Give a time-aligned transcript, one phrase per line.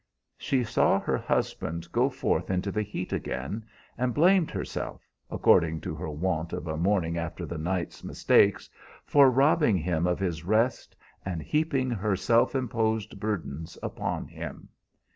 [0.39, 3.65] She saw her husband go forth into the heat again,
[3.99, 8.67] and blamed herself, according to her wont of a morning after the night's mistakes,
[9.05, 14.69] for robbing him of his rest and heaping her self imposed burdens upon him.